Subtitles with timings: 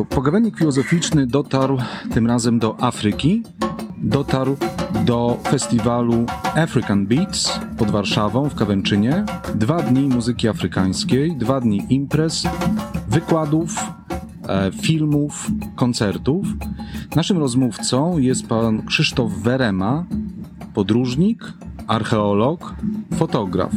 [0.00, 1.78] Państwo, pogawędnik filozoficzny dotarł
[2.14, 3.42] tym razem do Afryki.
[3.98, 4.56] Dotarł
[5.04, 9.24] do festiwalu African Beats pod Warszawą w Kawęczynie.
[9.54, 12.44] Dwa dni muzyki afrykańskiej, dwa dni imprez,
[13.08, 13.74] wykładów,
[14.48, 16.46] e, filmów, koncertów.
[17.16, 20.04] Naszym rozmówcą jest pan Krzysztof Werema,
[20.74, 21.52] podróżnik,
[21.86, 22.74] archeolog,
[23.16, 23.72] fotograf.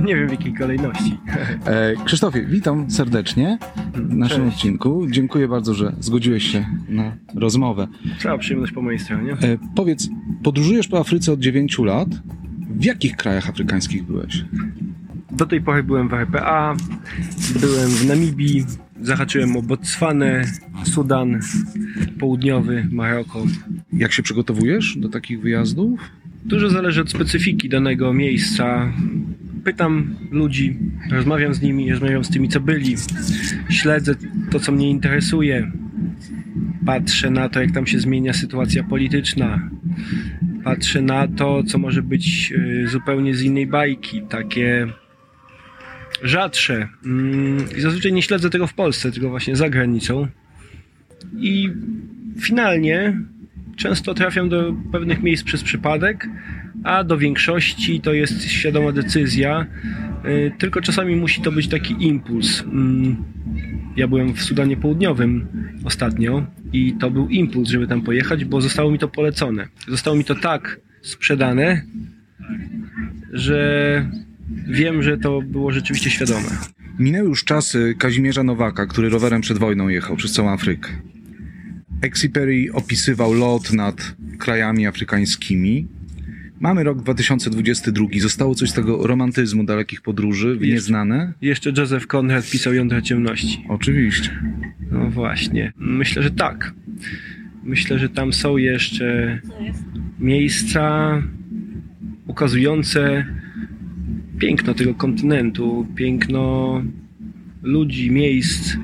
[0.06, 1.18] Nie wiem w jakiej kolejności.
[1.66, 3.58] E, Krzysztofie, witam serdecznie
[3.94, 4.56] w naszym Cześć.
[4.56, 5.06] odcinku.
[5.10, 7.88] Dziękuję bardzo, że zgodziłeś się na rozmowę.
[8.18, 9.32] Cała przyjemność po mojej stronie.
[9.32, 9.36] E,
[9.74, 10.08] powiedz,
[10.42, 12.08] podróżujesz po Afryce od 9 lat.
[12.70, 14.44] W jakich krajach afrykańskich byłeś?
[15.30, 16.76] Do tej pory byłem w RPA,
[17.60, 18.64] byłem w Namibii,
[19.00, 20.44] zahaczyłem o Botswanę,
[20.84, 21.40] Sudan
[22.18, 23.44] Południowy, Maroko.
[23.92, 26.00] Jak się przygotowujesz do takich wyjazdów?
[26.44, 28.92] Dużo zależy od specyfiki danego miejsca.
[29.64, 30.78] Pytam ludzi,
[31.10, 32.96] rozmawiam z nimi, rozmawiam z tymi, co byli.
[33.70, 34.14] Śledzę
[34.50, 35.72] to, co mnie interesuje.
[36.86, 39.70] Patrzę na to, jak tam się zmienia sytuacja polityczna.
[40.64, 44.86] Patrzę na to, co może być y, zupełnie z innej bajki, takie
[46.22, 46.88] rzadsze.
[47.04, 50.26] Mm, I zazwyczaj nie śledzę tego w Polsce, tylko właśnie za granicą.
[51.36, 51.70] I
[52.40, 53.20] finalnie
[53.76, 56.28] często trafiam do pewnych miejsc przez przypadek,
[56.84, 59.66] a do większości to jest świadoma decyzja.
[60.24, 62.62] Y, Tylko czasami musi to być taki impuls.
[62.62, 63.16] Mm,
[63.96, 65.46] Ja byłem w Sudanie Południowym
[65.84, 69.66] ostatnio i to był impuls, żeby tam pojechać, bo zostało mi to polecone.
[69.88, 71.82] Zostało mi to tak sprzedane,
[73.32, 74.10] że
[74.68, 76.48] wiem, że to było rzeczywiście świadome.
[76.98, 80.90] Minęły już czasy Kazimierza Nowaka, który rowerem przed wojną jechał przez całą Afrykę.
[82.02, 85.86] Exupery opisywał lot nad krajami afrykańskimi.
[86.60, 88.06] Mamy rok 2022.
[88.18, 90.66] Zostało coś z tego romantyzmu dalekich podróży Jeszcze.
[90.66, 91.32] nieznane?
[91.40, 93.64] Jeszcze Joseph Conrad pisał Jądra Ciemności.
[93.68, 94.42] Oczywiście.
[94.90, 95.72] No właśnie.
[95.76, 96.74] Myślę, że tak.
[97.64, 99.40] Myślę, że tam są jeszcze
[100.18, 101.22] miejsca
[102.26, 103.26] ukazujące
[104.38, 106.82] piękno tego kontynentu, piękno
[107.62, 108.76] ludzi, miejsc.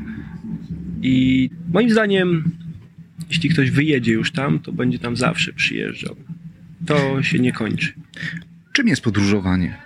[1.02, 2.50] I moim zdaniem,
[3.28, 6.16] jeśli ktoś wyjedzie już tam, to będzie tam zawsze przyjeżdżał.
[6.86, 7.92] To się nie kończy.
[8.72, 9.78] Czym jest podróżowanie?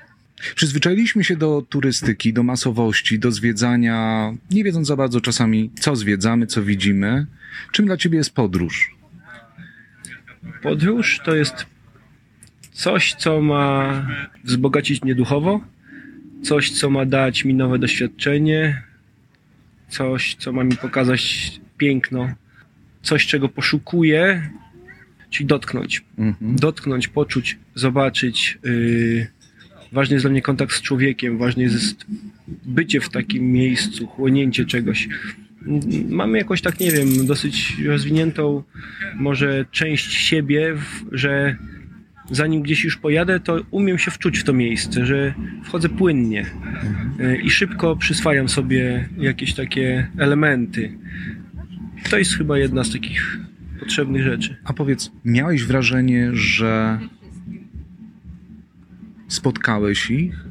[0.55, 6.47] Przyzwyczailiśmy się do turystyki, do masowości, do zwiedzania, nie wiedząc za bardzo czasami, co zwiedzamy,
[6.47, 7.27] co widzimy.
[7.73, 8.95] Czym dla ciebie jest podróż?
[10.62, 11.67] Podróż to jest
[12.73, 13.93] coś, co ma
[14.45, 15.61] wzbogacić mnie duchowo,
[16.43, 18.83] coś, co ma dać mi nowe doświadczenie,
[19.89, 22.34] coś, co ma mi pokazać piękno,
[23.03, 24.51] coś, czego poszukuję,
[25.31, 26.05] czyli dotknąć.
[26.19, 26.57] Mhm.
[26.57, 28.59] Dotknąć, poczuć, zobaczyć.
[28.65, 29.27] Yy,
[29.93, 32.07] ważny jest dla mnie kontakt z człowiekiem, ważne jest
[32.65, 35.09] bycie w takim miejscu, chłonięcie czegoś.
[36.09, 38.63] Mamy jakoś tak, nie wiem, dosyć rozwiniętą
[39.15, 40.77] może część siebie,
[41.13, 41.57] że
[42.31, 46.47] zanim gdzieś już pojadę, to umiem się wczuć w to miejsce, że wchodzę płynnie
[47.21, 50.93] y, i szybko przyswajam sobie jakieś takie elementy.
[52.11, 53.39] To jest chyba jedna z takich
[53.91, 54.56] potrzebnych rzeczy.
[54.65, 56.99] A powiedz, miałeś wrażenie, że
[59.28, 60.45] spotkałeś ich?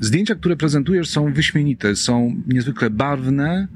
[0.00, 3.68] Zdjęcia, które prezentujesz, są wyśmienite, są niezwykle barwne,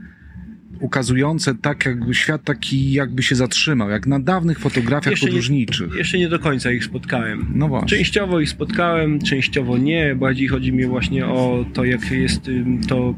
[0.80, 5.94] ukazujące tak, jakby świat taki jakby się zatrzymał, jak na dawnych fotografiach Jeszcze nie- podróżniczych.
[5.98, 7.46] Jeszcze nie do końca ich spotkałem.
[7.54, 7.88] No właśnie.
[7.88, 10.14] Częściowo ich spotkałem, częściowo nie.
[10.14, 12.50] Bardziej chodzi mi właśnie o to, jak jest
[12.88, 13.14] to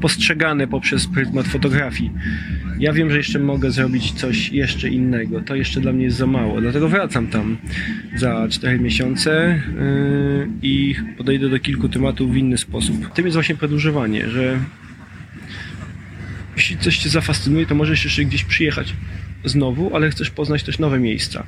[0.00, 2.10] postrzegane poprzez pryzmat fotografii.
[2.78, 5.40] Ja wiem, że jeszcze mogę zrobić coś jeszcze innego.
[5.40, 6.60] To jeszcze dla mnie jest za mało.
[6.60, 7.56] Dlatego wracam tam
[8.16, 13.12] za 4 miesiące yy, i podejdę do kilku tematów w inny sposób.
[13.14, 14.58] Tym jest właśnie podróżowanie, że
[16.56, 18.94] jeśli coś cię zafascynuje, to możesz jeszcze gdzieś przyjechać
[19.44, 21.46] znowu, ale chcesz poznać też nowe miejsca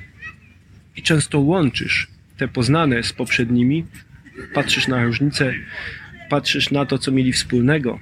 [0.97, 3.85] i często łączysz te poznane z poprzednimi,
[4.55, 5.55] patrzysz na różnice,
[6.31, 7.99] patrzysz na to, co mieli wspólnego.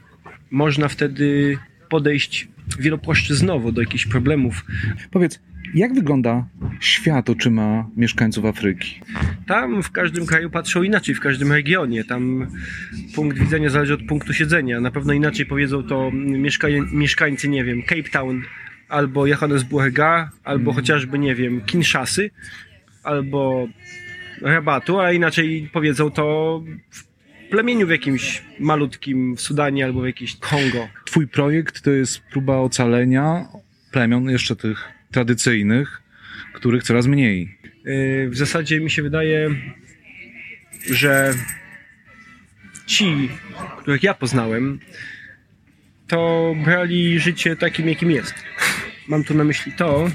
[0.51, 1.59] Można wtedy
[1.89, 2.49] podejść
[2.79, 4.65] wielopłaszczyznowo do jakichś problemów.
[5.11, 5.41] Powiedz,
[5.75, 6.47] jak wygląda
[6.81, 9.01] świat oczyma mieszkańców Afryki?
[9.47, 12.05] Tam w każdym kraju patrzą inaczej, w każdym regionie.
[12.05, 12.47] Tam
[13.15, 14.81] punkt widzenia zależy od punktu siedzenia.
[14.81, 18.43] Na pewno inaczej powiedzą to mieszkań, mieszkańcy, nie wiem, Cape Town
[18.89, 22.31] albo Johannesburga, albo chociażby, nie wiem, Kinshasy,
[23.03, 23.69] albo
[24.43, 26.63] Rabatu, a inaczej powiedzą to
[27.51, 30.89] plemieniu w jakimś malutkim w Sudanie albo w jakimś Kongo.
[31.05, 33.49] Twój projekt to jest próba ocalenia
[33.93, 36.03] plemion jeszcze tych tradycyjnych,
[36.53, 37.59] których coraz mniej.
[37.85, 39.51] Yy, W zasadzie mi się wydaje,
[40.91, 41.35] że
[42.87, 43.29] ci,
[43.81, 44.79] których ja poznałem,
[46.09, 48.35] to brali życie takim, jakim jest.
[49.09, 50.11] Mam tu na myśli to,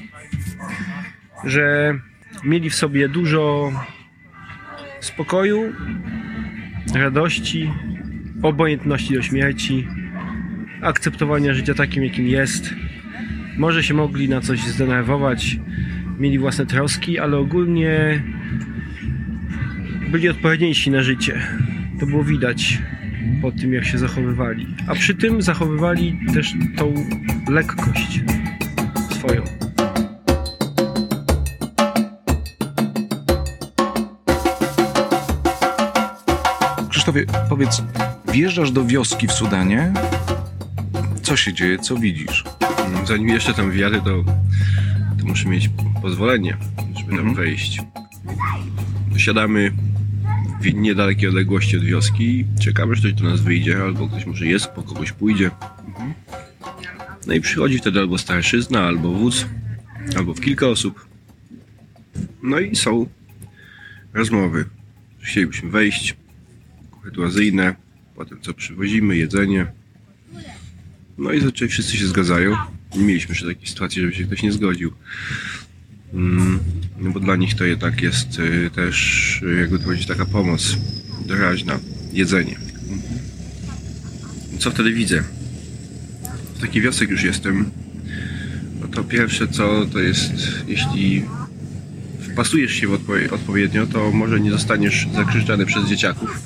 [1.44, 1.96] że
[2.44, 3.72] mieli w sobie dużo
[5.00, 5.74] spokoju,
[6.94, 7.72] radości,
[8.42, 9.88] obojętności do śmierci,
[10.82, 12.74] akceptowania życia takim, jakim jest.
[13.58, 15.60] Może się mogli na coś zdenerwować,
[16.20, 18.24] mieli własne troski, ale ogólnie
[20.12, 21.42] byli odpowiedniejsi na życie.
[22.00, 22.82] To było widać
[23.42, 24.68] po tym, jak się zachowywali.
[24.88, 26.94] A przy tym zachowywali też tą
[27.50, 28.22] lekkość
[29.10, 29.55] swoją.
[37.16, 37.84] Krzysztofie, powiedz,
[38.34, 39.94] wjeżdżasz do wioski w Sudanie.
[41.24, 41.80] Co się dzieje?
[41.80, 42.44] Co widzisz?
[43.08, 44.24] Zanim jeszcze tam wjadę, to,
[45.20, 45.70] to muszę mieć
[46.02, 46.58] pozwolenie,
[46.96, 47.36] żeby tam Mhm.
[47.36, 47.82] wejść.
[49.18, 49.72] Siadamy
[50.62, 54.46] w niedalekiej odległości od wioski i czekamy, że ktoś do nas wyjdzie, albo ktoś może
[54.46, 55.52] jest, po kogoś pójdzie.
[57.28, 59.46] No i przychodzi wtedy albo starszyzna, albo wódz,
[60.18, 61.08] albo w kilka osób.
[62.44, 63.06] No i są
[64.14, 64.66] rozmowy.
[65.20, 66.16] Chcielibyśmy wejść,
[67.06, 67.76] kurtuazyjne,
[68.16, 69.68] potem co przywozimy, jedzenie.
[71.18, 72.56] No i zazwyczaj wszyscy się zgadzają.
[72.96, 74.92] Nie mieliśmy jeszcze takiej sytuacji, żeby się ktoś nie zgodził.
[76.14, 76.60] Mm,
[77.00, 80.78] no bo dla nich to jednak jest y, też, y, jakby to powiedzieć, taka pomoc
[81.26, 81.80] doraźna.
[82.14, 82.56] Jedzenie.
[84.60, 85.24] Co wtedy widzę?
[86.56, 87.72] W taki wiosek już jestem.
[88.82, 90.34] No to pierwsze co to jest,
[90.68, 91.24] jeśli
[92.20, 96.40] wpasujesz się w odpowie- odpowiednio, to może nie zostaniesz zakrzyczany przez dzieciaków.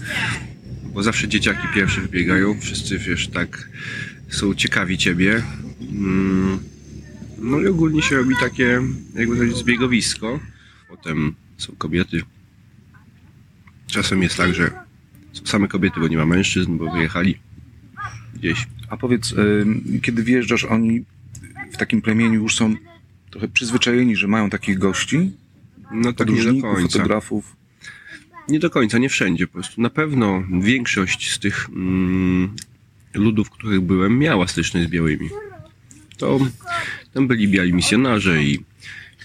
[0.94, 2.60] Bo zawsze dzieciaki pierwsze wybiegają.
[2.62, 3.70] Wszyscy, wiesz, tak
[4.30, 5.44] są ciekawi ciebie.
[5.92, 6.60] Mm,
[7.38, 8.82] No i ogólnie się robi takie,
[9.16, 10.40] jakby to zbiegowisko.
[10.90, 12.22] Potem są kobiety.
[13.88, 14.72] Czasem jest tak, że
[15.34, 17.38] są same kobiety, bo nie ma mężczyzn, bo wyjechali
[18.36, 18.68] gdzieś.
[18.90, 21.04] A powiedz, ym, kiedy wjeżdżasz, oni
[21.74, 22.76] w takim plemieniu już są
[23.32, 25.32] trochę przyzwyczajeni, że mają takich gości,
[25.94, 26.82] No tak nie do końca.
[26.82, 27.56] fotografów.
[28.50, 29.82] Nie do końca, nie wszędzie po prostu.
[29.82, 32.56] Na pewno większość z tych mm,
[33.14, 35.30] ludów, których byłem, miała styczność z białymi.
[36.18, 36.40] To
[37.14, 38.60] tam byli biali misjonarze i,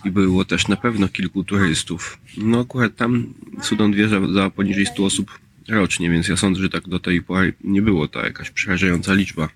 [0.05, 2.19] i było też na pewno kilku turystów.
[2.37, 5.38] No akurat tam Sudan wjeżdża za poniżej 100 osób
[5.69, 9.49] rocznie, więc ja sądzę, że tak do tej pory nie było to jakaś przerażająca liczba.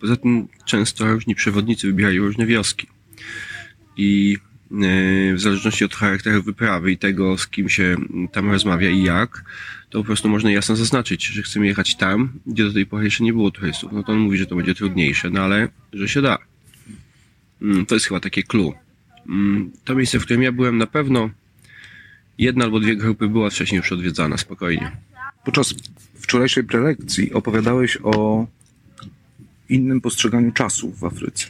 [0.00, 2.86] Poza tym często różni przewodnicy wybierają różne wioski.
[3.96, 4.38] I
[4.70, 7.96] w zależności od charakteru wyprawy i tego, z kim się
[8.32, 9.44] tam rozmawia i jak,
[9.90, 13.24] to po prostu można jasno zaznaczyć, że chcemy jechać tam, gdzie do tej pory jeszcze
[13.24, 13.92] nie było turystów.
[13.92, 16.38] No to on mówi, że to będzie trudniejsze, no ale że się da.
[17.62, 18.72] Mm, To jest chyba takie clue.
[19.28, 21.30] Mm, To miejsce, w którym ja byłem, na pewno
[22.38, 24.90] jedna albo dwie grupy była wcześniej już odwiedzana, spokojnie.
[25.44, 25.74] Podczas
[26.14, 28.46] wczorajszej prelekcji opowiadałeś o
[29.68, 31.46] innym postrzeganiu czasu w Afryce.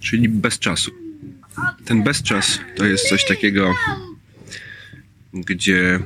[0.00, 1.01] czyli bez czasu.
[1.84, 3.74] Ten bezczas to jest coś takiego,
[5.34, 5.98] gdzie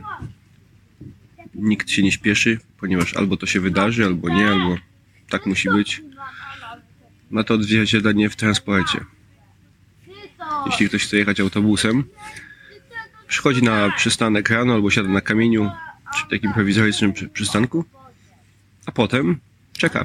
[1.55, 4.77] nikt się nie śpieszy, ponieważ albo to się wydarzy, albo nie, albo
[5.31, 6.03] tak musi być.
[7.31, 9.05] Ma to odzwierciedlenie w transporcie.
[10.67, 12.05] Jeśli ktoś chce jechać autobusem,
[13.29, 15.71] przychodzi na przystanek rano albo siada na kamieniu,
[16.17, 17.85] czy takim prowizorycznym przy- przystanku,
[18.87, 19.39] a potem
[19.79, 20.05] czeka.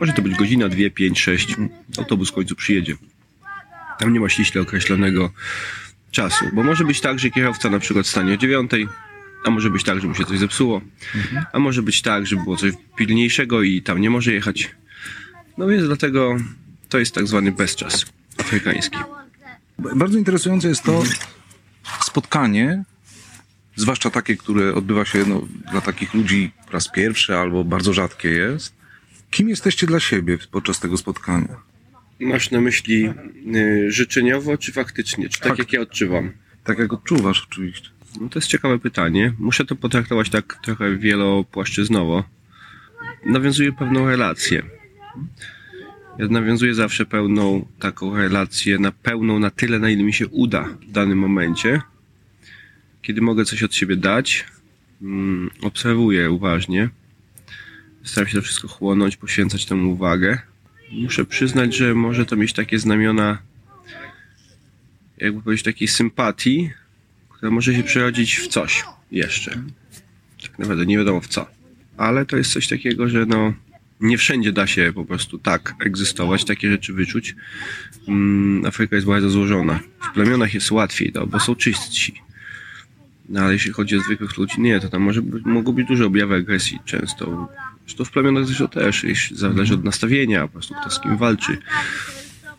[0.00, 1.56] Może to być godzina, dwie, pięć, sześć.
[1.98, 2.96] Autobus w końcu przyjedzie.
[3.98, 5.30] Tam nie ma ściśle określonego
[6.10, 8.88] czasu, bo może być tak, że kierowca na przykład stanie o dziewiątej,
[9.44, 10.80] a może być tak, że mu się coś zepsuło,
[11.52, 14.74] a może być tak, że było coś pilniejszego i tam nie może jechać.
[15.58, 16.36] No więc dlatego
[16.88, 18.06] to jest tak zwany bezczas
[18.38, 18.98] afrykański.
[19.78, 21.02] Bardzo interesujące jest to
[22.00, 22.84] spotkanie,
[23.76, 28.28] zwłaszcza takie, które odbywa się no, dla takich ludzi po raz pierwszy albo bardzo rzadkie
[28.28, 28.74] jest.
[29.30, 31.73] Kim jesteście dla siebie podczas tego spotkania?
[32.20, 33.08] Masz na myśli
[33.56, 35.28] y, życzeniowo, czy faktycznie?
[35.28, 36.32] Czy tak Fakt- jak ja odczuwam?
[36.64, 37.88] Tak jak odczuwasz oczywiście.
[38.20, 39.32] No to jest ciekawe pytanie.
[39.38, 42.24] Muszę to potraktować tak trochę wielopłaszczyznowo.
[43.26, 44.62] Nawiązuję pewną relację.
[46.18, 50.68] Ja nawiązuję zawsze pełną taką relację, na pełną na tyle, na ile mi się uda
[50.88, 51.80] w danym momencie.
[53.02, 54.46] Kiedy mogę coś od siebie dać,
[55.02, 56.88] mm, obserwuję uważnie.
[58.02, 60.38] Staram się to wszystko chłonąć, poświęcać temu uwagę.
[61.02, 63.38] Muszę przyznać, że może to mieć takie znamiona,
[65.18, 66.70] jakby powiedzieć, takiej sympatii,
[67.28, 69.62] która może się przerodzić w coś jeszcze.
[70.42, 71.46] Tak naprawdę nie wiadomo w co.
[71.96, 73.52] ale to jest coś takiego, że no
[74.00, 77.36] nie wszędzie da się po prostu tak egzystować, takie rzeczy wyczuć.
[78.08, 79.80] Mm, Afryka jest bardzo złożona.
[80.10, 82.14] W plemionach jest łatwiej, no, bo są czystsi.
[83.28, 86.34] No ale jeśli chodzi o zwykłych ludzi, nie, to tam może mogą być duże objawy
[86.34, 87.48] agresji często.
[87.86, 91.58] Zresztą w plemionach zresztą też, zależy od nastawienia, po prostu kto z kim walczy.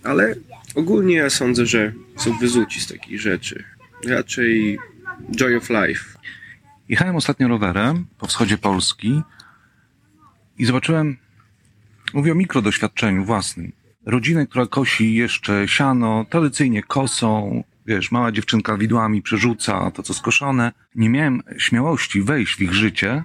[0.04, 0.36] Ale
[0.76, 3.64] ogólnie ja sądzę, że są wyzuci z takich rzeczy.
[4.08, 4.80] Raczej
[5.36, 6.20] joy of life.
[6.90, 9.22] Jechałem ostatnio rowerem po wschodzie Polski
[10.58, 11.18] i zobaczyłem,
[12.14, 13.72] mówię o mikrodoświadczeniu własnym.
[14.06, 20.72] Rodzinę, która kosi jeszcze siano, tradycyjnie kosą, wiesz, mała dziewczynka widłami przerzuca to, co skoszone.
[20.96, 23.24] Nie miałem śmiałości wejść w ich życie.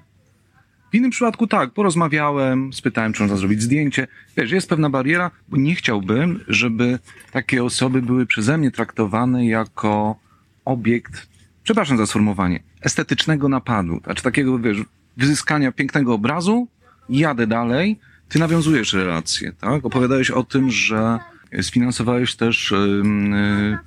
[0.91, 4.07] W innym przypadku tak, porozmawiałem, spytałem, czy można zrobić zdjęcie.
[4.37, 6.99] Wiesz, jest pewna bariera, bo nie chciałbym, żeby
[7.33, 10.17] takie osoby były przeze mnie traktowane jako
[10.65, 11.29] obiekt,
[11.63, 14.01] przepraszam za sformułowanie, estetycznego napadu.
[14.05, 14.79] Znaczy takiego, wiesz,
[15.17, 16.69] wyzyskania pięknego obrazu,
[17.09, 19.85] jadę dalej, ty nawiązujesz relacje, tak?
[19.85, 21.19] Opowiadałeś o tym, że
[21.63, 23.79] sfinansowałeś też ym, y,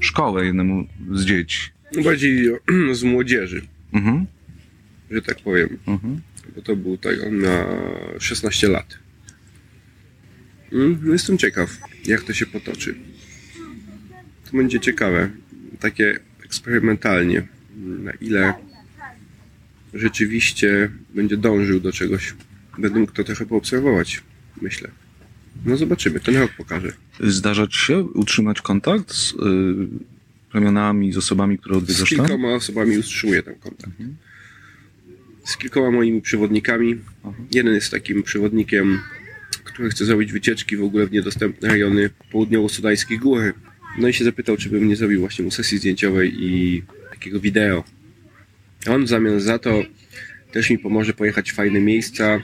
[0.00, 1.60] szkołę jednemu z dzieci.
[1.96, 2.46] No bardziej
[2.92, 4.26] z młodzieży, Mhm,
[5.10, 5.68] że tak powiem.
[5.86, 6.20] mhm.
[6.56, 7.66] Bo to był tak, on ma
[8.18, 8.98] 16 lat.
[10.72, 12.94] Mm, no Jestem ciekaw, jak to się potoczy.
[14.50, 15.30] To będzie ciekawe.
[15.80, 17.46] Takie eksperymentalnie.
[17.76, 18.54] Na ile
[19.94, 22.34] rzeczywiście będzie dążył do czegoś.
[22.78, 24.22] Będę mógł to trochę poobserwować,
[24.62, 24.90] myślę.
[25.64, 26.92] No zobaczymy, ten rok pokaże.
[27.20, 29.34] Zdarza ci się utrzymać kontakt z y,
[30.50, 32.26] plemionami, z osobami, które Z odwiedzasz tam?
[32.26, 33.92] kilkoma osobami utrzymuję ten kontakt.
[35.44, 36.98] Z kilkoma moimi przewodnikami.
[37.50, 39.00] Jeden jest takim przewodnikiem,
[39.64, 43.54] który chce zrobić wycieczki w ogóle w niedostępne rejony południowo-sudańskich gór.
[43.98, 47.84] No i się zapytał, czy bym nie zrobił właśnie mu sesji zdjęciowej i takiego wideo.
[48.88, 49.82] On w zamian za to
[50.52, 52.42] też mi pomoże pojechać w fajne miejsca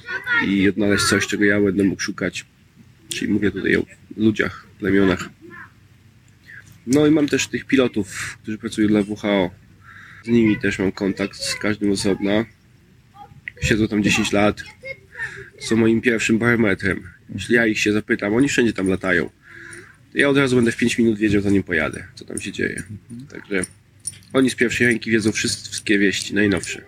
[0.49, 2.45] i odnaleźć coś, czego ja będę mógł szukać.
[3.09, 3.85] Czyli mówię tutaj o
[4.17, 5.29] ludziach, plemionach.
[6.87, 9.51] No i mam też tych pilotów, którzy pracują dla WHO.
[10.25, 12.45] Z nimi też mam kontakt, z każdym osobna.
[13.61, 14.63] Siedzą tam 10 lat.
[15.59, 17.03] Są moim pierwszym barometrem.
[17.35, 19.31] Jeśli ja ich się zapytam, oni wszędzie tam latają.
[20.15, 22.83] Ja od razu będę w 5 minut wiedział, zanim pojadę, co tam się dzieje.
[23.31, 23.61] Także
[24.33, 26.83] oni z pierwszej ręki wiedzą wszystkie wieści, najnowsze.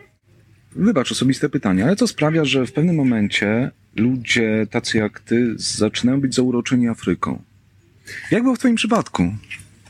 [0.73, 6.21] Wybacz osobiste pytanie, ale co sprawia, że w pewnym momencie ludzie tacy jak ty zaczynają
[6.21, 7.43] być zauroczeni Afryką?
[8.31, 9.35] Jak było w twoim przypadku?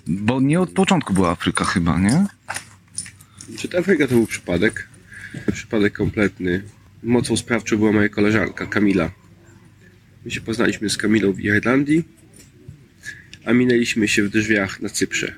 [0.06, 2.26] Bo nie od początku była Afryka chyba, nie?
[3.58, 4.88] Czy ta Afryka to był przypadek?
[5.52, 6.62] Przypadek kompletny.
[7.02, 9.10] Mocą sprawczą była moja koleżanka, Kamila.
[10.25, 12.04] My się poznaliśmy z Kamilą w Irlandii,
[13.44, 15.34] a minęliśmy się w drzwiach na Cyprze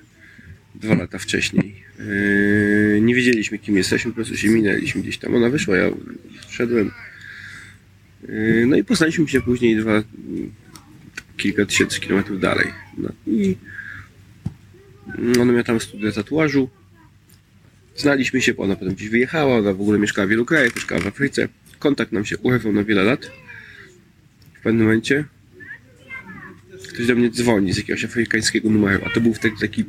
[0.75, 1.83] dwa lata wcześniej.
[1.99, 5.35] Yy, nie wiedzieliśmy, kim jesteśmy, po prostu się minęliśmy gdzieś tam.
[5.35, 5.91] Ona wyszła, ja
[6.49, 6.91] wszedłem.
[8.29, 10.03] Yy, no i poznaliśmy się później dwa,
[11.37, 12.67] kilka tysięcy kilometrów dalej.
[12.99, 13.57] No i
[15.41, 16.71] ona miała tam studia tatuażu.
[17.97, 21.01] Znaliśmy się, bo ona potem gdzieś wyjechała, ona w ogóle mieszkała w wielu krajach, mieszkała
[21.01, 21.49] w Afryce.
[21.79, 23.31] Kontakt nam się urwał na wiele lat.
[24.55, 25.25] W pewnym momencie
[26.89, 29.85] ktoś do mnie dzwoni z jakiegoś afrykańskiego numeru, a to był wtedy taki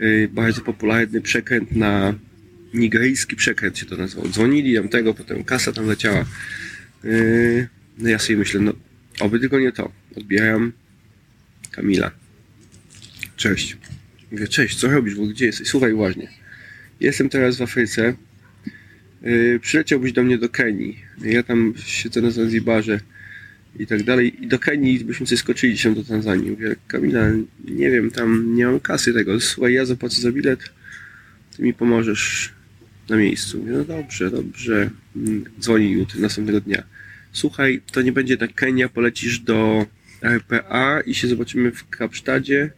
[0.00, 2.14] y, bardzo popularny przekręt na
[2.74, 4.28] nigeryjski przekręt się to nazywał.
[4.28, 6.24] Dzwonili tam tego, potem kasa tam leciała.
[7.04, 7.68] Y,
[7.98, 8.72] no ja sobie myślę, no
[9.20, 9.92] oby tylko nie to.
[10.16, 10.72] Odbieram
[11.70, 12.10] Kamila.
[13.36, 13.76] Cześć.
[14.32, 15.14] Mówię, cześć, co robisz?
[15.14, 15.68] Ogóle gdzie jesteś?
[15.68, 16.28] Słuchaj uważnie.
[17.00, 18.14] Jestem teraz w Afryce.
[19.22, 20.98] Yy, przyleciałbyś do mnie do Kenii.
[21.24, 23.00] Ja tam siedzę na Zanzibarze
[23.78, 24.44] i tak dalej.
[24.44, 26.50] I do Kenii byśmy sobie skoczyli się do Tanzanii.
[26.50, 27.30] Mówię, Kamila,
[27.64, 29.40] nie wiem, tam nie mam kasy tego.
[29.40, 30.60] Słuchaj, ja zapłacę za bilet.
[31.56, 32.52] Ty mi pomożesz
[33.08, 33.58] na miejscu.
[33.58, 34.90] Mówię, no dobrze, dobrze.
[35.16, 36.82] Mm, Dzwoni następnego dnia.
[37.32, 39.86] Słuchaj, to nie będzie tak Kenia, polecisz do
[40.22, 42.70] RPA i się zobaczymy w Kapsztadzie.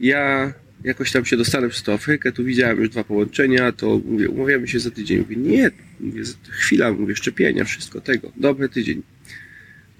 [0.00, 0.52] Ja
[0.84, 4.68] jakoś tam się dostanę przez tą Afrykę, tu widziałem już dwa połączenia, to mówię, umawiamy
[4.68, 5.18] się za tydzień.
[5.18, 5.70] Mówię, nie,
[6.00, 9.02] mówię, chwila, mówię, szczepienia, wszystko tego, dobry tydzień.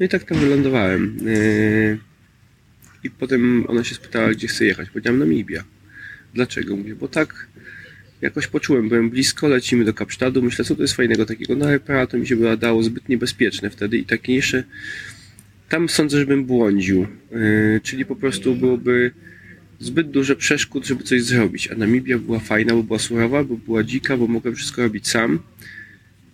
[0.01, 1.19] No i tak tam wylądowałem.
[1.23, 1.99] Yy,
[3.05, 4.91] I potem ona się spytała, gdzie chcę jechać.
[4.91, 5.65] Powiedziałem, Namibia.
[6.35, 6.77] Dlaczego?
[6.77, 7.49] Mówię, bo tak
[8.21, 11.57] jakoś poczułem, byłem blisko, lecimy do Kapsztadu, myślę, co to jest fajnego takiego.
[11.57, 14.65] No RPA to mi się wydało zbyt niebezpieczne wtedy i takie jeszcze
[15.69, 17.07] tam sądzę, żebym błądził.
[17.31, 19.11] Yy, czyli po prostu byłoby
[19.81, 21.69] zbyt dużo przeszkód, żeby coś zrobić.
[21.69, 25.39] A Namibia była fajna, bo była surowa, bo była dzika, bo mogłem wszystko robić sam.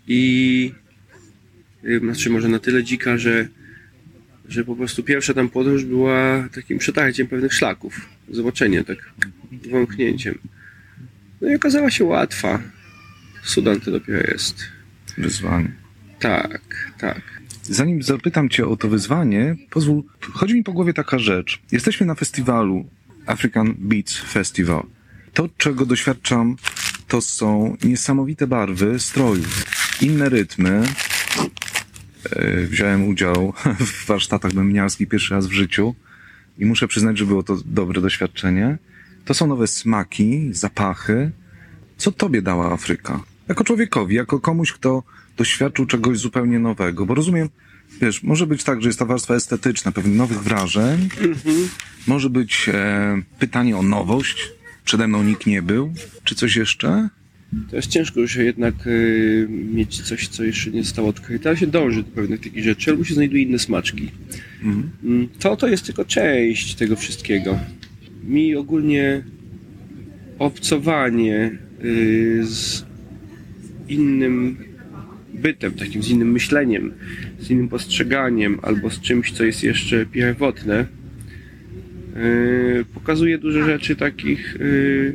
[0.08, 0.72] I
[2.00, 3.48] znaczy może na tyle dzika, że,
[4.48, 8.08] że po prostu pierwsza tam podróż była takim przetarciem pewnych szlaków.
[8.30, 9.12] Zobaczenie, tak
[9.70, 10.38] wąchnięciem.
[11.40, 12.62] No i okazała się łatwa.
[13.42, 14.64] Sudan to dopiero jest.
[15.18, 15.72] Wyzwanie.
[16.18, 17.22] Tak, tak.
[17.62, 21.60] Zanim zapytam Cię o to wyzwanie, pozwól, chodzi mi po głowie taka rzecz.
[21.72, 22.86] Jesteśmy na festiwalu
[23.26, 24.86] African Beats Festival.
[25.34, 26.56] To, czego doświadczam,
[27.08, 29.64] to są niesamowite barwy strojów,
[30.00, 30.82] inne rytmy.
[32.30, 33.52] E, Wziąłem udział
[33.86, 35.94] w warsztatach bębniarskich pierwszy raz w życiu
[36.58, 38.78] i muszę przyznać, że było to dobre doświadczenie.
[39.24, 41.30] To są nowe smaki, zapachy.
[41.96, 43.20] Co Tobie dała Afryka?
[43.48, 45.02] Jako człowiekowi, jako komuś, kto
[45.36, 47.06] doświadczył czegoś zupełnie nowego.
[47.06, 47.48] Bo rozumiem,
[48.00, 51.08] wiesz, może być tak, że jest ta warstwa estetyczna, pewnych nowych wrażeń.
[52.06, 54.48] Może być e, pytanie o nowość.
[54.84, 55.92] Przede mną nikt nie był.
[56.24, 57.08] Czy coś jeszcze?
[57.70, 61.66] To jest ciężko już jednak y, mieć coś, co jeszcze nie zostało odkryte, ale się
[61.66, 64.10] dąży do pewnych takich rzeczy, albo się znajduje inne smaczki.
[64.62, 67.58] Mm, To to jest tylko część tego wszystkiego.
[68.24, 69.24] Mi ogólnie
[70.38, 72.84] obcowanie y, z
[73.88, 74.56] innym
[75.34, 76.92] bytem, takim z innym myśleniem,
[77.40, 80.86] z innym postrzeganiem, albo z czymś, co jest jeszcze pierwotne,
[82.16, 85.14] y, pokazuje dużo rzeczy takich y,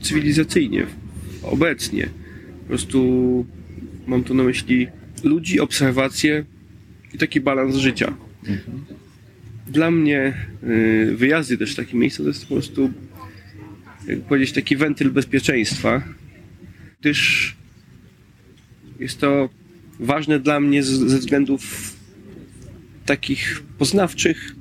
[0.00, 0.86] cywilizacyjnie,
[1.42, 2.08] obecnie.
[2.62, 3.46] Po prostu
[4.06, 4.86] mam tu na myśli
[5.24, 6.44] ludzi, obserwacje
[7.14, 8.14] i taki balans życia.
[9.68, 12.90] Dla mnie y, wyjazdy też w takie miejsca to jest po prostu,
[14.06, 16.02] jak powiedzieć, taki wentyl bezpieczeństwa,
[17.00, 17.56] gdyż
[19.00, 19.48] jest to
[20.00, 21.92] ważne dla mnie ze względów
[23.06, 24.54] takich poznawczych,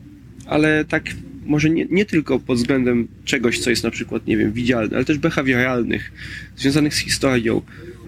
[0.45, 1.03] ale tak
[1.45, 5.05] może nie, nie tylko pod względem czegoś, co jest na przykład, nie wiem, widzialne, ale
[5.05, 6.11] też behawioralnych,
[6.57, 7.61] związanych z historią.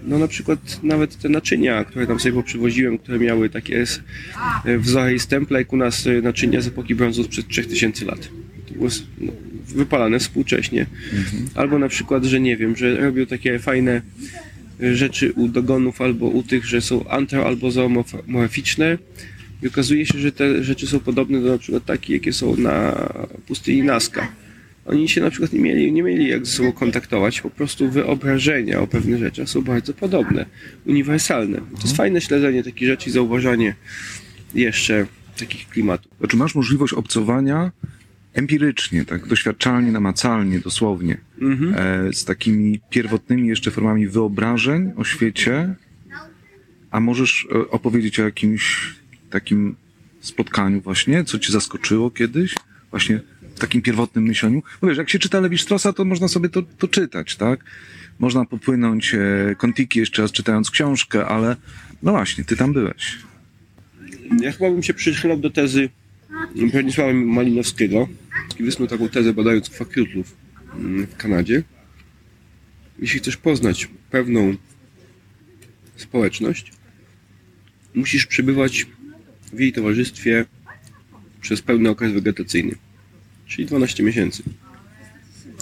[0.04, 3.84] No na przykład nawet te naczynia, które tam sobie poprzywoziłem, które miały takie
[4.64, 8.28] e, wzory i stemple, jak u nas e, naczynia z epoki brązu sprzed 3000 lat.
[8.66, 8.88] To było
[9.20, 9.32] no,
[9.66, 10.86] wypalane współcześnie.
[11.54, 14.02] Albo na przykład, że nie wiem, że robią takie fajne
[14.92, 18.98] rzeczy u dogonów albo u tych, że są antro albo zoomorficzne
[19.62, 23.08] i okazuje się, że te rzeczy są podobne do na przykład takich, jakie są na
[23.46, 24.28] pustyni Nazca.
[24.86, 28.80] Oni się na przykład nie mieli, nie mieli jak ze sobą kontaktować, po prostu wyobrażenia
[28.80, 30.46] o pewnych rzeczach są bardzo podobne,
[30.86, 31.58] uniwersalne.
[31.58, 33.74] To jest fajne śledzenie takich rzeczy i zauważanie
[34.54, 35.06] jeszcze
[35.38, 36.12] takich klimatów.
[36.18, 37.72] Znaczy masz możliwość obcowania
[38.34, 41.18] empirycznie, tak doświadczalnie, namacalnie, dosłownie,
[41.76, 45.74] e, z takimi pierwotnymi jeszcze formami wyobrażeń o świecie,
[46.90, 48.94] a możesz e, opowiedzieć o jakimś
[49.30, 49.76] takim
[50.20, 52.54] spotkaniu właśnie, co cię zaskoczyło kiedyś,
[52.90, 53.20] właśnie
[53.54, 54.62] w takim pierwotnym myśleniu.
[54.80, 57.64] Bo wiesz, jak się czyta Lewi Straussa, to można sobie to, to czytać, tak?
[58.18, 61.56] Można popłynąć e, Kontiki jeszcze raz czytając książkę, ale
[62.02, 63.18] no właśnie, ty tam byłeś.
[64.40, 65.88] Ja chyba bym się przychylał do tezy
[66.54, 68.08] Bronisława Malinowskiego,
[68.48, 70.36] który wysnuł taką tezę badając kwakrutlów
[70.74, 71.62] mm, w Kanadzie.
[72.98, 74.54] Jeśli chcesz poznać pewną
[75.96, 76.72] społeczność,
[77.94, 78.86] musisz przebywać
[79.52, 80.44] w jej towarzystwie
[81.40, 82.74] przez pełny okres wegetacyjny,
[83.46, 84.42] czyli 12 miesięcy.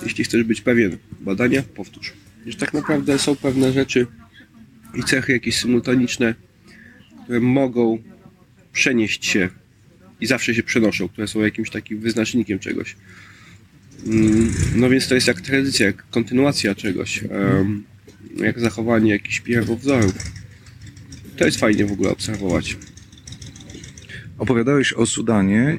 [0.03, 2.12] Jeśli chcesz być pewien badania, powtórz.
[2.46, 4.07] Że tak naprawdę są pewne rzeczy
[4.94, 6.35] i cechy jakieś symultaniczne,
[7.24, 7.98] które mogą
[8.72, 9.48] przenieść się
[10.20, 12.96] i zawsze się przenoszą, które są jakimś takim wyznacznikiem czegoś.
[14.06, 17.24] Mm, No więc to jest jak tradycja, jak kontynuacja czegoś,
[18.37, 20.14] jak zachowanie jakichś pierwowzorów.
[21.37, 22.76] To jest fajnie w ogóle obserwować.
[24.38, 25.78] Opowiadałeś o Sudanie.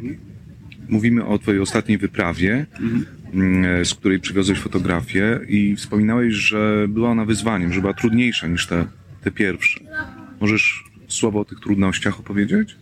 [0.89, 2.65] Mówimy o twojej ostatniej wyprawie,
[3.33, 8.67] mm, z której przywiozłeś fotografię i wspominałeś, że była ona wyzwaniem, że była trudniejsza niż
[8.67, 8.87] te,
[9.23, 9.79] te pierwsze.
[10.41, 12.75] Możesz słowo o tych trudnościach opowiedzieć?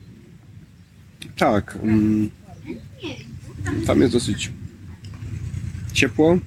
[1.36, 1.78] Tak.
[1.84, 2.30] mm,
[3.88, 4.52] Tam jest dosyć
[5.94, 6.40] ciepło.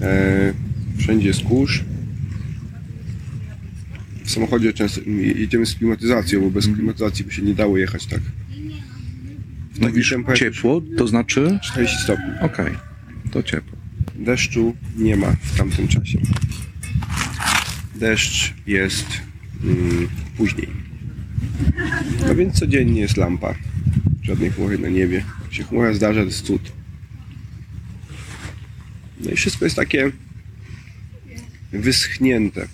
[0.00, 0.52] E,
[0.98, 1.84] wszędzie jest kurz.
[4.24, 5.00] W samochodzie często
[5.34, 8.20] jedziemy z klimatyzacją, bo bez klimatyzacji by się nie dało jechać tak.
[9.74, 11.58] W Mówisz temperaturze ciepło, to znaczy?
[11.62, 12.24] 40 stopni.
[12.40, 12.74] Okej,
[13.30, 13.78] to ciepło.
[14.14, 16.18] Deszczu nie ma w tamtym czasie.
[17.94, 19.06] Deszcz jest
[19.64, 20.68] mm, później.
[22.26, 23.54] No więc codziennie jest lampa.
[24.22, 25.24] Żadnej chmury na niebie.
[25.42, 26.72] Jak się chmura zdarza, to jest cud.
[29.20, 30.12] No i wszystko jest takie
[31.72, 32.68] wyschnięte.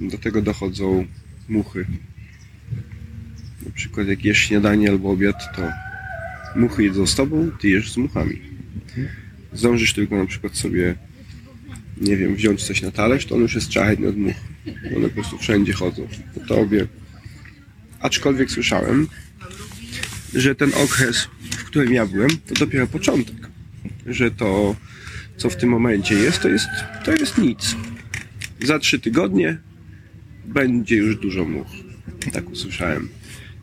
[0.00, 1.06] Do tego dochodzą
[1.48, 1.86] muchy.
[3.66, 5.62] Na przykład jak jesz śniadanie albo obiad, to
[6.56, 8.50] muchy jedzą z tobą, ty jesz z muchami
[9.52, 10.94] zdążysz tylko na przykład sobie,
[12.00, 14.36] nie wiem, wziąć coś na talerz, to on już jest czarny od much.
[14.96, 16.08] One po prostu wszędzie chodzą.
[16.34, 16.86] Po tobie.
[18.00, 19.08] Aczkolwiek słyszałem,
[20.34, 23.36] że ten okres, w którym ja byłem, to dopiero początek.
[24.06, 24.76] Że to,
[25.36, 26.68] co w tym momencie jest, to jest,
[27.04, 27.76] to jest nic.
[28.62, 29.58] Za trzy tygodnie
[30.44, 31.68] będzie już dużo much.
[32.32, 33.08] Tak usłyszałem.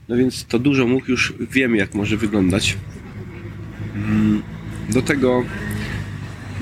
[0.07, 2.77] No więc to dużo much już wiemy, jak może wyglądać.
[3.95, 4.41] Mm,
[4.89, 5.45] Do tego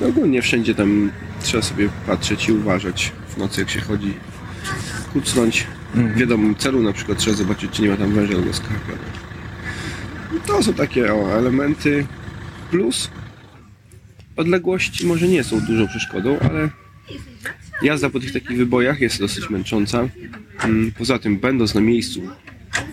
[0.00, 1.10] no ogólnie wszędzie tam
[1.42, 4.14] trzeba sobie patrzeć i uważać w nocy, jak się chodzi.
[5.12, 8.98] Kucnąć w wiadomym celu, na przykład trzeba zobaczyć, czy nie ma tam węża albo skorpiona.
[10.46, 12.06] To są takie o, elementy.
[12.70, 13.10] Plus
[14.36, 16.68] odległości może nie są dużą przeszkodą, ale
[17.82, 20.08] jazda po tych takich wybojach jest dosyć męcząca.
[20.64, 22.22] Mm, Poza tym, będąc na miejscu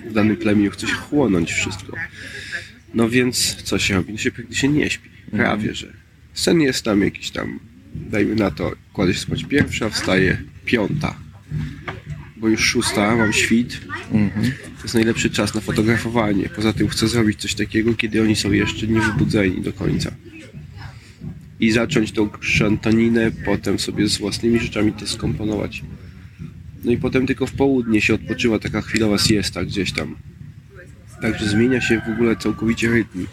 [0.10, 1.98] w danym plemieniu, chce się chłonąć wszystko.
[2.94, 4.14] No więc co się robi?
[4.14, 5.10] No się nie śpi.
[5.32, 5.88] Prawie, że.
[6.34, 7.60] Sen jest tam jakiś tam,
[7.96, 11.16] dajmy na to, kładę się spać pierwsza, wstaje piąta.
[12.44, 13.82] Bo już szósta, mam świt.
[14.78, 16.50] To jest najlepszy czas na fotografowanie.
[16.50, 20.12] Poza tym chcę zrobić coś takiego, kiedy oni są jeszcze niewybudzeni do końca.
[21.60, 25.84] I zacząć tą szantaninę, potem sobie z własnymi rzeczami to skomponować.
[26.84, 30.16] No i potem tylko w południe się odpoczywa taka chwilowa siesta gdzieś tam.
[31.22, 33.26] Także zmienia się w ogóle całkowicie rytm.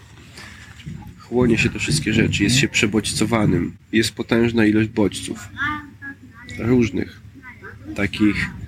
[1.18, 3.76] Chłonie się te wszystkie rzeczy, jest się przebodźcowanym.
[3.92, 5.48] Jest potężna ilość bodźców.
[6.58, 7.20] Różnych.
[7.96, 8.59] Takich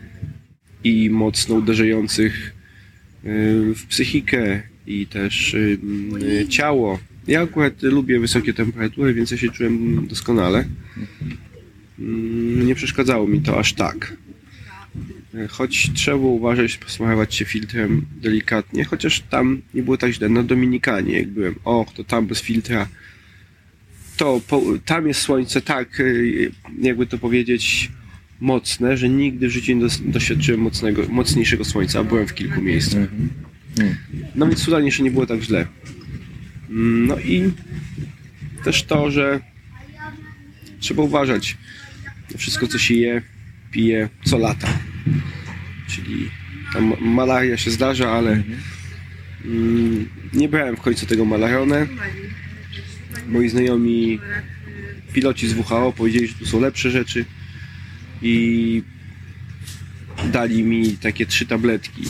[0.84, 2.54] i mocno uderzających
[3.24, 5.78] y, w psychikę i też y,
[6.22, 6.98] y, ciało.
[7.26, 10.64] Ja akurat lubię wysokie temperatury, więc ja się czułem doskonale.
[11.98, 14.16] Mm, Nie przeszkadzało mi to aż tak.
[15.48, 20.28] Choć trzeba uważać, posmarować się filtrem delikatnie, chociaż tam nie było tak źle.
[20.28, 22.88] Na Dominikanie, jak byłem, och, to tam bez filtra.
[24.16, 26.02] To po, tam jest słońce tak,
[26.80, 27.90] jakby to powiedzieć,
[28.42, 33.08] mocne, że nigdy w życiu nie doświadczyłem mocnego, mocniejszego słońca, a byłem w kilku miejscach.
[34.34, 35.66] No więc w Sudanie jeszcze nie było tak źle.
[36.70, 37.50] Mm, No i
[38.64, 39.40] też to, że
[40.80, 41.56] trzeba uważać
[42.32, 43.22] na wszystko, co się je,
[43.70, 44.78] pije, co lata.
[45.88, 46.30] Czyli
[46.72, 48.42] tam malaria się zdarza, ale
[49.44, 51.86] mm, nie brałem w końcu tego malarione.
[53.28, 54.18] Moi znajomi
[55.12, 57.24] piloci z WHO powiedzieli, że tu są lepsze rzeczy
[58.22, 58.82] i
[60.32, 62.02] dali mi takie trzy tabletki.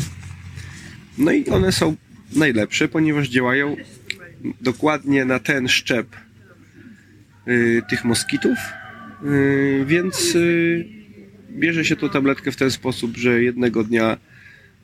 [1.18, 1.96] No i one są
[2.36, 3.76] najlepsze, ponieważ działają
[4.60, 6.06] dokładnie na ten szczep
[7.48, 8.58] y, tych moskitów,
[9.24, 10.84] y, więc y,
[11.50, 14.18] bierze się tą tabletkę w ten sposób, że jednego dnia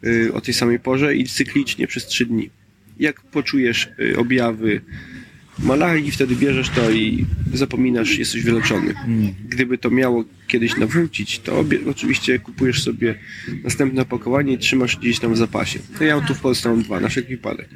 [0.05, 2.51] y, o tej samej porze i cyklicznie przez trzy dni.
[3.01, 4.81] Jak poczujesz y, objawy
[5.59, 8.95] malarii, wtedy bierzesz to i zapominasz, jesteś wyleczony.
[9.49, 13.15] Gdyby to miało kiedyś nawrócić, to obie, oczywiście kupujesz sobie
[13.65, 15.79] następne opakowanie i trzymasz gdzieś tam w zapasie.
[15.99, 17.69] To ja tu w Polsce mam dwa, na wszelki wypadek.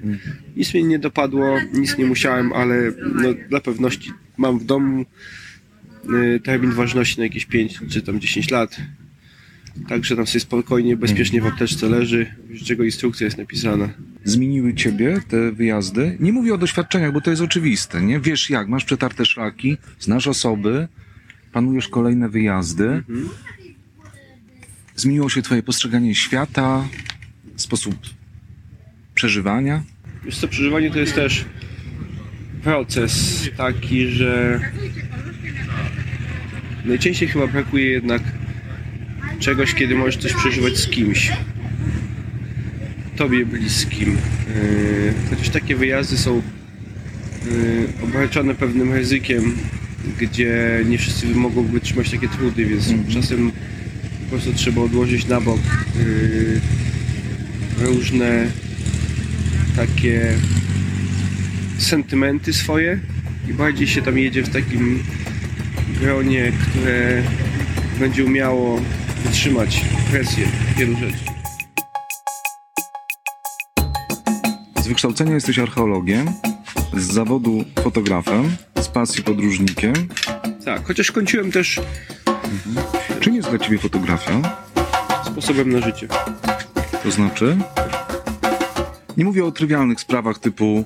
[0.56, 5.04] Nic mnie nie dopadło, nic nie musiałem, ale no, dla pewności mam w domu
[6.36, 8.76] y, termin ważności na jakieś 5 czy tam 10 lat.
[9.88, 13.88] Także tam sobie spokojnie, bezpiecznie w apteczce leży, z czego instrukcja jest napisana.
[14.24, 16.16] Zmieniły ciebie te wyjazdy?
[16.20, 18.20] Nie mówię o doświadczeniach, bo to jest oczywiste, nie?
[18.20, 20.88] Wiesz jak, masz przetarte szlaki, znasz osoby,
[21.52, 23.02] planujesz kolejne wyjazdy.
[24.96, 26.88] Zmieniło się twoje postrzeganie świata,
[27.56, 27.94] sposób
[29.14, 29.82] przeżywania?
[30.24, 31.44] Wiesz co, przeżywanie to jest też
[32.62, 34.60] proces taki, że
[36.84, 38.22] najczęściej chyba brakuje jednak
[39.38, 41.32] czegoś, kiedy możesz coś przeżywać z kimś.
[43.16, 44.10] Tobie bliskim.
[44.10, 46.42] Yy, Chociaż takie wyjazdy są yy,
[48.04, 49.56] obarczone pewnym ryzykiem,
[50.20, 53.52] gdzie nie wszyscy mogą wytrzymać takie trudy, więc czasem
[54.24, 55.60] po prostu trzeba odłożyć na bok
[57.78, 58.46] yy, różne
[59.76, 60.34] takie
[61.78, 63.00] sentymenty swoje
[63.48, 65.02] i bardziej się tam jedzie w takim
[66.00, 67.22] gronie, które
[67.98, 68.80] będzie umiało
[69.24, 71.24] wytrzymać presję wielu rzeczy.
[74.82, 76.26] Z wykształcenia jesteś archeologiem,
[76.96, 79.92] z zawodu fotografem, z pasji podróżnikiem.
[80.64, 81.80] Tak, chociaż kończyłem też
[83.20, 84.62] Czym jest dla ciebie fotografia?
[85.26, 86.08] sposobem na życie.
[87.02, 87.58] To znaczy?
[89.16, 90.84] Nie mówię o trywialnych sprawach typu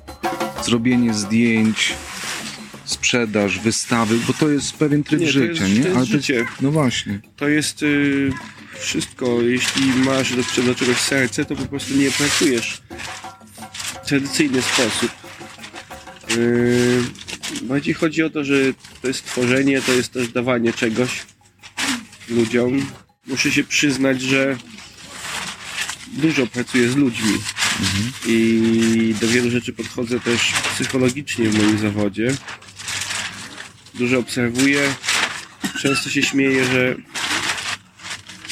[0.65, 1.95] zrobienie zdjęć,
[2.87, 5.83] sprzedaż, wystawy, bo to jest pewien tryb Nie, to życia, jest- nie?
[5.83, 6.47] to jest Ale życie.
[6.61, 7.21] no właśnie.
[7.37, 8.31] To jest y,
[8.79, 9.43] wszystko.
[9.43, 12.83] Jeśli masz do, do czegoś serce, to po prostu nie pracujesz
[14.03, 15.11] w tradycyjny sposób.
[16.37, 17.03] Y,
[17.63, 18.55] bardziej chodzi o to, że
[19.03, 21.11] to jest tworzenie, to jest też dawanie czegoś
[22.29, 22.87] ludziom.
[23.27, 24.57] Muszę się przyznać, że
[26.13, 27.33] dużo pracuję z ludźmi
[28.27, 32.35] i do wielu rzeczy podchodzę też psychologicznie w moim zawodzie.
[33.99, 34.95] Dużo obserwuję.
[35.81, 36.97] Często się śmieję, że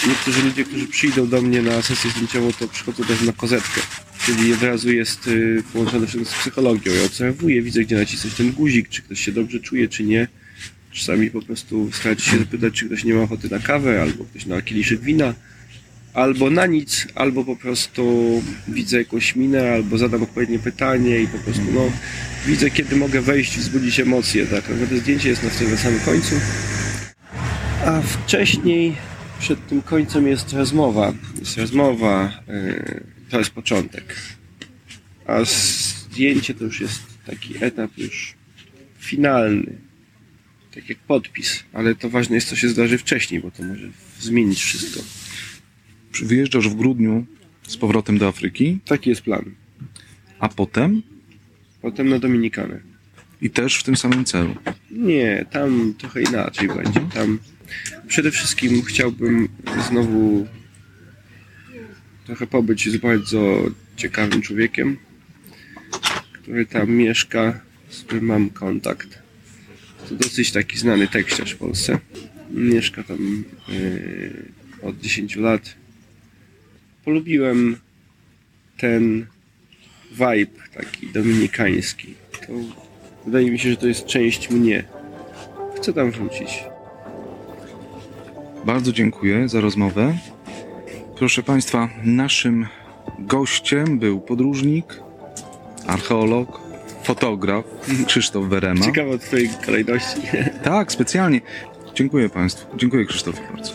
[0.09, 3.81] niektórzy ludzie, którzy przyjdą do mnie na sesję zdjęciową, to przychodzą też na kozetkę.
[4.27, 6.93] Czyli od razu jest y, połączone wszystko z psychologią.
[6.93, 10.29] Ja obserwuję, widzę, gdzie nacisnąć ten guzik, czy ktoś się dobrze czuje, czy nie.
[10.93, 14.47] Czasami po prostu starać się zapytać, czy ktoś nie ma ochoty na kawę, albo ktoś
[14.47, 15.35] na kieliszek wina,
[16.15, 21.39] albo na nic, albo po prostu widzę jakąś minę, albo zadam odpowiednie pytanie i po
[21.39, 21.91] prostu no,
[22.47, 24.47] widzę, kiedy mogę wejść i wzbudzić emocje.
[24.47, 26.35] Tak, no, to zdjęcie jest na, na samym końcu.
[27.85, 28.97] A wcześniej,
[29.41, 31.13] przed tym końcem jest rozmowa.
[31.41, 34.17] Jest rozmowa, yy, to jest początek.
[35.27, 38.35] A zdjęcie to już jest taki etap już
[38.99, 39.73] finalny.
[40.75, 41.65] Tak jak podpis.
[41.73, 43.89] Ale to ważne jest, co się zdarzy wcześniej, bo to może
[44.21, 45.01] zmienić wszystko.
[46.23, 47.27] Wyjeżdżasz w grudniu
[47.69, 49.45] z powrotem do Afryki, Taki jest plan.
[50.39, 51.03] a potem
[51.83, 52.81] Potem na Dominikanę.
[53.43, 54.55] i też w tym samym celu.
[54.91, 57.01] Nie, tam trochę inaczej będzie.
[57.15, 57.39] Tam
[58.09, 59.49] przede wszystkim chciałbym
[59.89, 60.47] znowu
[62.27, 63.65] trochę pobyć z bardzo
[63.97, 64.97] ciekawym człowiekiem,
[66.33, 69.19] który tam mieszka, z którym mam kontakt.
[70.09, 71.99] To dosyć taki znany tekściarz w Polsce.
[72.51, 74.43] Mieszka tam yy,
[74.83, 75.75] od 10 lat.
[77.05, 77.77] Polubiłem
[78.79, 79.27] ten
[80.11, 82.15] vibe taki dominikański.
[82.47, 82.53] To
[83.25, 84.85] wydaje mi się, że to jest część mnie.
[85.77, 86.65] Chcę tam wrócić.
[88.65, 90.19] Bardzo dziękuję za rozmowę.
[91.19, 92.67] Proszę Państwa, naszym
[93.19, 95.01] gościem był podróżnik,
[95.87, 96.61] archeolog,
[97.03, 97.65] fotograf
[98.07, 98.85] Krzysztof Werema.
[98.85, 100.21] Ciekawe twojej kolejności.
[100.63, 101.41] Tak, specjalnie.
[101.95, 102.77] Dziękuję Państwu.
[102.77, 103.73] Dziękuję Krzysztofie bardzo.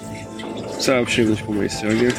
[0.79, 2.11] Cała przyjemność po mojej stronie.